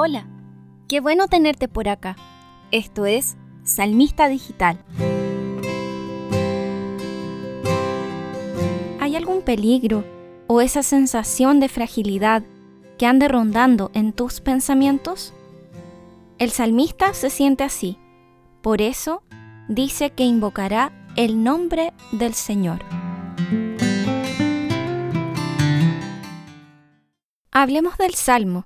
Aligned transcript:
Hola, 0.00 0.28
qué 0.86 1.00
bueno 1.00 1.26
tenerte 1.26 1.66
por 1.66 1.88
acá. 1.88 2.14
Esto 2.70 3.04
es 3.04 3.36
Salmista 3.64 4.28
Digital. 4.28 4.78
¿Hay 9.00 9.16
algún 9.16 9.42
peligro 9.42 10.04
o 10.46 10.60
esa 10.60 10.84
sensación 10.84 11.58
de 11.58 11.68
fragilidad 11.68 12.44
que 12.96 13.06
ande 13.06 13.26
rondando 13.26 13.90
en 13.92 14.12
tus 14.12 14.40
pensamientos? 14.40 15.34
El 16.38 16.50
salmista 16.50 17.12
se 17.12 17.28
siente 17.28 17.64
así. 17.64 17.98
Por 18.62 18.80
eso 18.80 19.24
dice 19.66 20.10
que 20.10 20.22
invocará 20.22 20.92
el 21.16 21.42
nombre 21.42 21.92
del 22.12 22.34
Señor. 22.34 22.84
Hablemos 27.50 27.98
del 27.98 28.14
Salmo. 28.14 28.64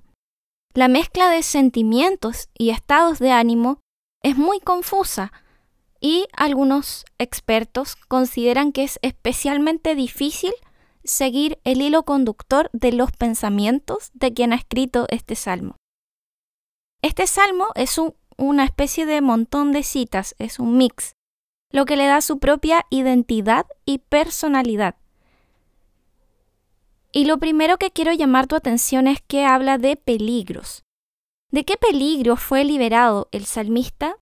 La 0.75 0.87
mezcla 0.87 1.29
de 1.29 1.43
sentimientos 1.43 2.49
y 2.57 2.71
estados 2.71 3.19
de 3.19 3.29
ánimo 3.29 3.79
es 4.23 4.37
muy 4.37 4.59
confusa 4.59 5.31
y 5.99 6.25
algunos 6.35 7.05
expertos 7.19 7.95
consideran 7.95 8.71
que 8.71 8.83
es 8.83 8.97
especialmente 9.03 9.93
difícil 9.93 10.51
seguir 11.03 11.59
el 11.63 11.81
hilo 11.81 12.03
conductor 12.03 12.71
de 12.73 12.91
los 12.91 13.11
pensamientos 13.11 14.09
de 14.13 14.33
quien 14.33 14.51
ha 14.51 14.55
escrito 14.55 15.05
este 15.09 15.35
salmo. 15.35 15.75
Este 17.03 17.27
salmo 17.27 17.67
es 17.75 18.01
una 18.37 18.63
especie 18.63 19.05
de 19.05 19.21
montón 19.21 19.73
de 19.73 19.83
citas, 19.83 20.33
es 20.39 20.57
un 20.57 20.77
mix, 20.77 21.13
lo 21.69 21.85
que 21.85 21.97
le 21.97 22.07
da 22.07 22.21
su 22.21 22.39
propia 22.39 22.87
identidad 22.89 23.67
y 23.85 23.99
personalidad. 23.99 24.95
Y 27.15 27.25
lo 27.25 27.37
primero 27.37 27.77
que 27.77 27.91
quiero 27.91 28.11
llamar 28.11 28.47
tu 28.47 28.55
atención 28.55 29.07
es 29.07 29.21
que 29.21 29.45
habla 29.45 29.77
de 29.77 29.95
peligros. 29.95 30.83
¿De 31.51 31.63
qué 31.63 31.77
peligro 31.77 32.37
fue 32.37 32.65
liberado 32.65 33.29
el 33.31 33.45
salmista? 33.45 34.17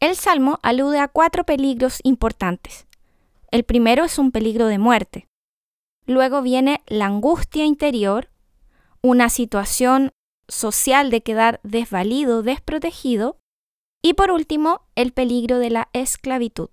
El 0.00 0.16
salmo 0.16 0.58
alude 0.62 0.98
a 0.98 1.08
cuatro 1.08 1.44
peligros 1.44 2.00
importantes. 2.02 2.86
El 3.50 3.64
primero 3.64 4.04
es 4.04 4.18
un 4.18 4.32
peligro 4.32 4.66
de 4.66 4.78
muerte. 4.78 5.28
Luego 6.06 6.40
viene 6.40 6.82
la 6.86 7.04
angustia 7.04 7.66
interior, 7.66 8.30
una 9.02 9.28
situación 9.28 10.12
social 10.48 11.10
de 11.10 11.22
quedar 11.22 11.60
desvalido, 11.64 12.42
desprotegido, 12.42 13.36
y 14.02 14.14
por 14.14 14.30
último, 14.30 14.86
el 14.94 15.12
peligro 15.12 15.58
de 15.58 15.68
la 15.68 15.90
esclavitud. 15.92 16.70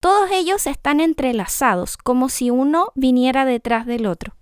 Todos 0.00 0.30
ellos 0.32 0.66
están 0.66 1.00
entrelazados, 1.00 1.98
como 1.98 2.30
si 2.30 2.48
uno 2.50 2.90
viniera 2.94 3.44
detrás 3.44 3.84
del 3.84 4.06
otro. 4.06 4.34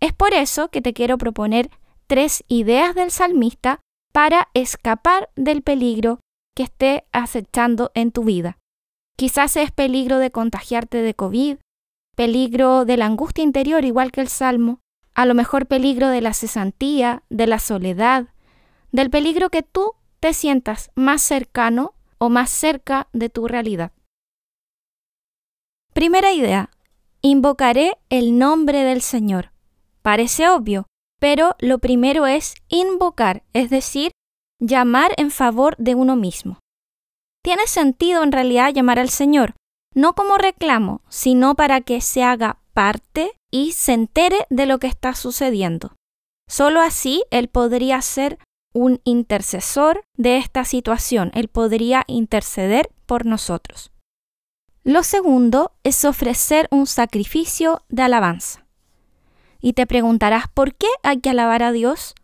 Es 0.00 0.14
por 0.14 0.32
eso 0.32 0.68
que 0.68 0.80
te 0.80 0.94
quiero 0.94 1.18
proponer 1.18 1.70
tres 2.06 2.44
ideas 2.48 2.94
del 2.94 3.10
salmista 3.10 3.80
para 4.12 4.48
escapar 4.54 5.28
del 5.36 5.62
peligro 5.62 6.20
que 6.56 6.62
esté 6.62 7.04
acechando 7.12 7.90
en 7.94 8.10
tu 8.10 8.24
vida. 8.24 8.56
Quizás 9.16 9.56
es 9.56 9.70
peligro 9.70 10.18
de 10.18 10.30
contagiarte 10.30 11.02
de 11.02 11.14
COVID, 11.14 11.58
peligro 12.16 12.86
de 12.86 12.96
la 12.96 13.06
angustia 13.06 13.44
interior 13.44 13.84
igual 13.84 14.12
que 14.12 14.22
el 14.22 14.28
Salmo, 14.28 14.80
a 15.14 15.26
lo 15.26 15.34
mejor 15.34 15.66
peligro 15.66 16.08
de 16.08 16.22
la 16.22 16.32
cesantía, 16.32 17.22
de 17.28 17.46
la 17.46 17.58
soledad, 17.58 18.28
del 18.92 19.10
peligro 19.10 19.50
que 19.50 19.62
tú 19.62 19.92
te 20.20 20.32
sientas 20.32 20.90
más 20.94 21.20
cercano 21.20 21.94
o 22.16 22.30
más 22.30 22.50
cerca 22.50 23.08
de 23.12 23.28
tu 23.28 23.46
realidad. 23.46 23.92
Primera 25.92 26.32
idea. 26.32 26.70
Invocaré 27.20 27.98
el 28.08 28.38
nombre 28.38 28.82
del 28.82 29.02
Señor. 29.02 29.52
Parece 30.00 30.48
obvio, 30.48 30.86
pero 31.20 31.54
lo 31.60 31.78
primero 31.78 32.26
es 32.26 32.54
invocar, 32.68 33.42
es 33.52 33.68
decir, 33.68 34.10
llamar 34.58 35.12
en 35.18 35.30
favor 35.30 35.76
de 35.76 35.94
uno 35.94 36.16
mismo. 36.16 36.58
Tiene 37.44 37.66
sentido 37.66 38.22
en 38.22 38.32
realidad 38.32 38.72
llamar 38.72 38.98
al 38.98 39.10
Señor, 39.10 39.54
no 39.94 40.14
como 40.14 40.38
reclamo, 40.38 41.02
sino 41.08 41.54
para 41.56 41.82
que 41.82 42.00
se 42.00 42.22
haga 42.22 42.58
parte 42.72 43.32
y 43.50 43.72
se 43.72 43.92
entere 43.92 44.46
de 44.48 44.64
lo 44.64 44.78
que 44.78 44.86
está 44.86 45.14
sucediendo. 45.14 45.94
Solo 46.48 46.80
así 46.80 47.22
Él 47.30 47.48
podría 47.48 48.00
ser 48.00 48.38
un 48.72 49.00
intercesor 49.04 50.02
de 50.16 50.38
esta 50.38 50.64
situación, 50.64 51.30
Él 51.34 51.48
podría 51.48 52.04
interceder 52.06 52.90
por 53.04 53.26
nosotros. 53.26 53.91
Lo 54.84 55.04
segundo 55.04 55.72
es 55.84 56.04
ofrecer 56.04 56.66
un 56.72 56.86
sacrificio 56.86 57.82
de 57.88 58.02
alabanza. 58.02 58.66
Y 59.60 59.74
te 59.74 59.86
preguntarás, 59.86 60.48
¿por 60.52 60.74
qué 60.74 60.88
hay 61.04 61.20
que 61.20 61.30
alabar 61.30 61.62
a 61.62 61.70
Dios? 61.70 62.16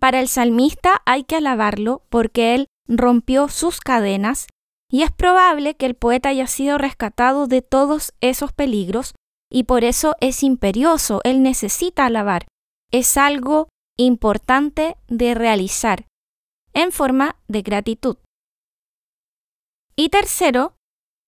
Para 0.00 0.20
el 0.20 0.26
salmista 0.26 1.02
hay 1.06 1.22
que 1.22 1.36
alabarlo 1.36 2.02
porque 2.08 2.56
él 2.56 2.66
rompió 2.88 3.48
sus 3.48 3.80
cadenas 3.80 4.48
y 4.90 5.02
es 5.02 5.12
probable 5.12 5.74
que 5.76 5.86
el 5.86 5.94
poeta 5.94 6.30
haya 6.30 6.48
sido 6.48 6.76
rescatado 6.76 7.46
de 7.46 7.62
todos 7.62 8.12
esos 8.20 8.52
peligros 8.52 9.14
y 9.50 9.64
por 9.64 9.84
eso 9.84 10.16
es 10.20 10.42
imperioso, 10.42 11.20
él 11.22 11.42
necesita 11.42 12.06
alabar. 12.06 12.46
Es 12.90 13.16
algo 13.16 13.68
importante 13.96 14.96
de 15.06 15.34
realizar 15.34 16.06
en 16.74 16.90
forma 16.90 17.36
de 17.46 17.62
gratitud. 17.62 18.16
Y 19.94 20.10
tercero, 20.10 20.75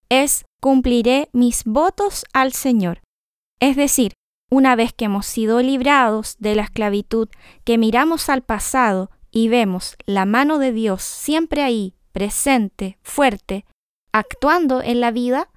es 0.09 0.45
cumpliré 0.61 1.29
mis 1.33 1.65
votos 1.65 2.25
al 2.33 2.53
Señor. 2.53 3.01
Es 3.61 3.77
decir, 3.77 4.15
una 4.51 4.77
vez 4.77 4.93
que 4.93 5.07
hemos 5.07 5.27
sido 5.27 5.61
librados 5.61 6.37
de 6.39 6.55
la 6.55 6.63
esclavitud, 6.63 7.29
que 7.65 7.79
miramos 7.79 8.29
al 8.29 8.43
pasado 8.43 9.11
y 9.31 9.49
vemos 9.49 9.97
la 10.07 10.25
mano 10.25 10.59
de 10.59 10.73
Dios 10.73 11.03
siempre 11.03 11.63
ahí, 11.63 11.95
presente, 12.13 12.99
fuerte, 13.03 13.67
actuando 14.13 14.83
en 14.83 15.01
la 15.01 15.11
vida, 15.11 15.51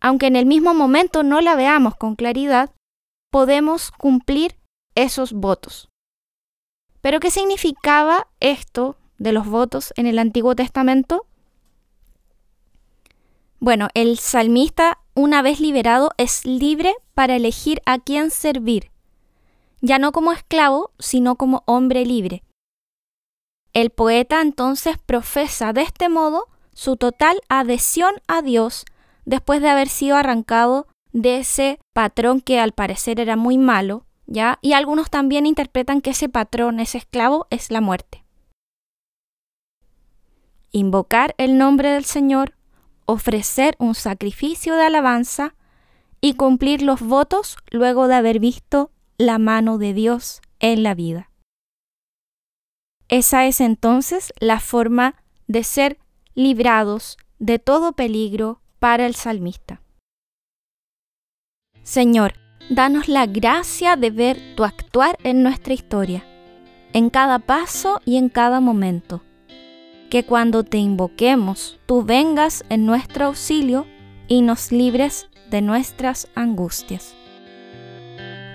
aunque 0.00 0.26
en 0.26 0.36
el 0.36 0.46
mismo 0.46 0.74
momento 0.74 1.22
no 1.22 1.40
la 1.40 1.54
veamos 1.54 1.96
con 1.96 2.16
claridad, 2.16 2.70
podemos 3.30 3.90
cumplir 3.90 4.56
esos 4.94 5.32
votos. 5.32 5.88
Pero 7.00 7.18
¿qué 7.18 7.30
significaba 7.30 8.28
esto 8.40 8.96
de 9.18 9.32
los 9.32 9.46
votos 9.46 9.92
en 9.96 10.06
el 10.06 10.18
Antiguo 10.18 10.54
Testamento? 10.54 11.26
Bueno, 13.62 13.86
el 13.94 14.18
salmista, 14.18 14.98
una 15.14 15.40
vez 15.40 15.60
liberado, 15.60 16.10
es 16.18 16.44
libre 16.44 16.96
para 17.14 17.36
elegir 17.36 17.80
a 17.86 18.00
quién 18.00 18.32
servir, 18.32 18.90
ya 19.80 20.00
no 20.00 20.10
como 20.10 20.32
esclavo, 20.32 20.90
sino 20.98 21.36
como 21.36 21.62
hombre 21.66 22.04
libre. 22.04 22.42
El 23.72 23.90
poeta 23.90 24.40
entonces 24.40 24.98
profesa 24.98 25.72
de 25.72 25.82
este 25.82 26.08
modo 26.08 26.48
su 26.74 26.96
total 26.96 27.40
adhesión 27.48 28.14
a 28.26 28.42
Dios 28.42 28.84
después 29.26 29.62
de 29.62 29.68
haber 29.68 29.88
sido 29.88 30.16
arrancado 30.16 30.88
de 31.12 31.38
ese 31.38 31.78
patrón 31.92 32.40
que 32.40 32.58
al 32.58 32.72
parecer 32.72 33.20
era 33.20 33.36
muy 33.36 33.58
malo, 33.58 34.06
¿ya? 34.26 34.58
Y 34.60 34.72
algunos 34.72 35.08
también 35.08 35.46
interpretan 35.46 36.00
que 36.00 36.10
ese 36.10 36.28
patrón, 36.28 36.80
ese 36.80 36.98
esclavo, 36.98 37.46
es 37.50 37.70
la 37.70 37.80
muerte. 37.80 38.24
Invocar 40.72 41.36
el 41.38 41.58
nombre 41.58 41.90
del 41.90 42.04
Señor 42.04 42.56
ofrecer 43.06 43.76
un 43.78 43.94
sacrificio 43.94 44.76
de 44.76 44.84
alabanza 44.84 45.54
y 46.20 46.34
cumplir 46.34 46.82
los 46.82 47.00
votos 47.00 47.56
luego 47.70 48.08
de 48.08 48.14
haber 48.14 48.38
visto 48.38 48.90
la 49.18 49.38
mano 49.38 49.78
de 49.78 49.92
Dios 49.92 50.40
en 50.60 50.82
la 50.82 50.94
vida. 50.94 51.30
Esa 53.08 53.46
es 53.46 53.60
entonces 53.60 54.32
la 54.40 54.60
forma 54.60 55.16
de 55.46 55.64
ser 55.64 55.98
librados 56.34 57.18
de 57.38 57.58
todo 57.58 57.92
peligro 57.92 58.62
para 58.78 59.06
el 59.06 59.14
salmista. 59.14 59.82
Señor, 61.82 62.34
danos 62.70 63.08
la 63.08 63.26
gracia 63.26 63.96
de 63.96 64.10
ver 64.10 64.54
tu 64.56 64.64
actuar 64.64 65.18
en 65.24 65.42
nuestra 65.42 65.74
historia, 65.74 66.24
en 66.92 67.10
cada 67.10 67.40
paso 67.40 68.00
y 68.04 68.16
en 68.16 68.28
cada 68.28 68.60
momento 68.60 69.22
que 70.12 70.24
cuando 70.26 70.62
te 70.62 70.76
invoquemos, 70.76 71.80
tú 71.86 72.02
vengas 72.02 72.66
en 72.68 72.84
nuestro 72.84 73.24
auxilio 73.28 73.86
y 74.28 74.42
nos 74.42 74.70
libres 74.70 75.30
de 75.50 75.62
nuestras 75.62 76.28
angustias. 76.34 77.14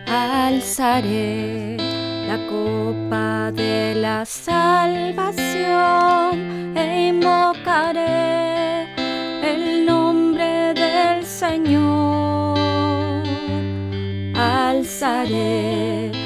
Alzaré 0.06 1.78
la 2.28 2.38
copa 2.48 3.52
de 3.54 3.96
la 3.96 4.24
salvación 4.26 5.58
e 6.78 7.08
invocaré 7.08 8.84
el 9.42 9.84
nombre 9.84 10.76
del 10.76 11.26
Señor. 11.26 12.56
Alzaré 14.36 16.17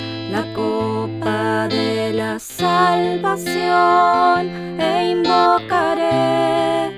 salvación 3.12 4.80
e 4.80 5.12
invocaré 5.12 6.92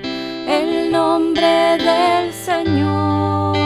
el 0.46 0.92
nombre 0.92 1.76
del 1.88 2.32
Señor. 2.32 3.56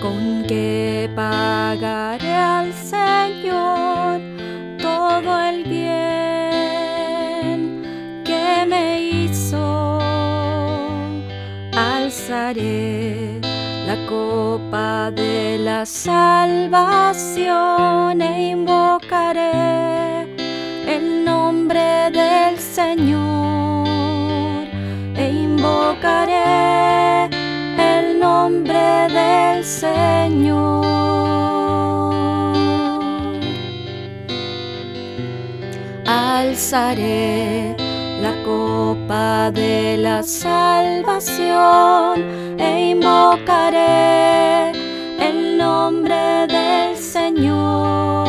¿Con 0.00 0.44
qué 0.46 1.10
pagaré 1.16 2.34
al 2.34 2.72
Señor 2.72 4.20
todo 4.78 5.30
el 5.48 5.64
bien 5.64 6.12
que 8.24 8.64
me 8.68 9.00
hizo? 9.00 9.98
Alzaré 11.72 13.40
la 13.90 13.98
copa 14.06 15.10
de 15.10 15.58
la 15.58 15.84
salvación 15.84 17.42
e 18.22 18.50
invocaré 18.50 20.28
el 20.86 21.24
nombre 21.24 22.08
del 22.12 22.56
Señor 22.56 23.88
e 25.16 25.24
invocaré 25.46 27.24
el 27.90 28.20
nombre 28.20 29.08
del 29.18 29.64
Señor. 29.64 30.84
Alzaré 36.06 37.74
la 38.22 38.34
copa 38.44 39.50
de 39.50 39.96
la 39.96 40.22
salvación 40.22 40.90
invocaré 43.00 44.72
el 45.18 45.56
nombre 45.56 46.46
del 46.46 46.96
Señor. 46.96 48.28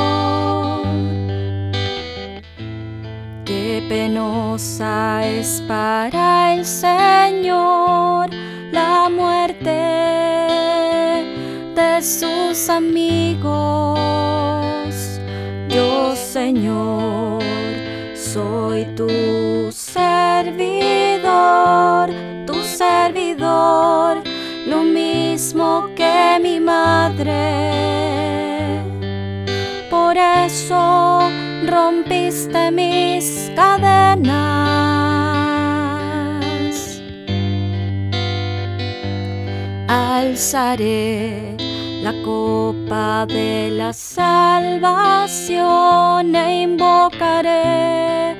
Qué 3.46 3.84
penosa 3.90 5.28
es 5.28 5.62
para 5.68 6.54
el 6.54 6.66
Señor 6.66 8.30
la 8.72 9.10
muerte 9.10 9.82
de 11.76 12.02
sus 12.02 12.70
amigos. 12.70 14.00
Yo, 15.68 16.16
Señor, 16.16 17.44
soy 18.16 18.86
tu 18.96 19.08
lo 24.72 24.84
mismo 24.84 25.90
que 25.98 26.40
mi 26.42 26.58
madre. 26.62 27.36
Por 29.90 30.16
eso 30.18 31.20
rompiste 31.68 32.72
mis 32.72 33.52
cadenas. 33.54 34.32
Alzaré 39.90 41.58
la 42.02 42.14
copa 42.24 43.26
de 43.26 43.72
la 43.72 43.92
salvación 43.92 45.44
e 46.34 46.62
invocaré 46.62 48.32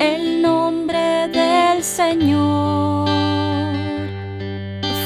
el 0.00 0.40
nombre 0.40 1.28
del 1.28 1.84
Señor. 1.84 2.86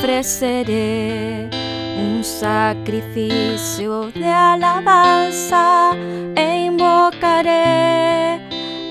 Ofreceré 0.03 1.51
un 1.99 2.25
sacrificio 2.25 4.11
de 4.13 4.25
alabanza 4.25 5.91
e 6.35 6.65
invocaré 6.65 8.37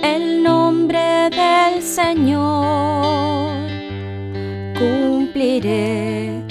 el 0.03 0.44
nombre 0.44 1.31
del 1.31 1.81
Señor. 1.81 3.57
Cumpliré 4.77 6.44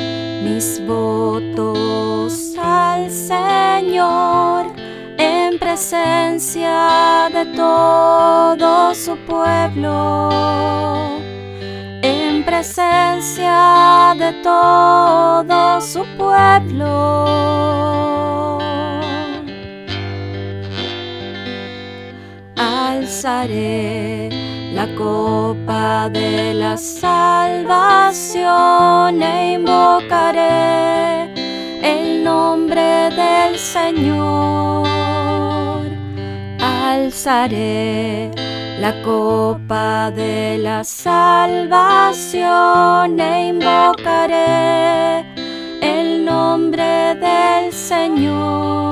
mis 0.42 0.84
votos 0.84 2.56
al 2.60 3.08
Señor 3.12 4.66
en 5.18 5.56
presencia 5.60 7.30
de 7.32 7.46
todo 7.54 8.92
su 8.92 9.16
pueblo, 9.18 10.30
presencia 12.58 14.16
de 14.18 14.32
todo 14.42 15.80
su 15.80 16.04
pueblo. 16.16 16.88
Alzaré 22.56 24.28
la 24.74 24.88
copa 24.96 26.08
de 26.08 26.54
la 26.54 26.76
salvación 26.76 28.42
e 29.22 29.52
invocaré 29.52 31.32
el 31.80 32.24
nombre 32.24 33.10
del 33.10 33.56
Señor. 33.56 34.88
Alzaré 36.58 38.32
la 38.80 39.02
copa 39.02 40.10
de 40.12 40.58
la 40.58 40.84
salvación 40.84 42.38
e 43.20 43.48
invocaré 43.48 45.24
el 45.80 46.24
nombre 46.24 47.16
del 47.16 47.72
Señor. 47.72 48.87